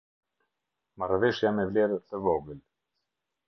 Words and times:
Marrëveshja 1.03 1.53
me 1.59 1.67
Vlerë 1.73 2.01
të 2.09 2.25
Vogël. 2.27 2.61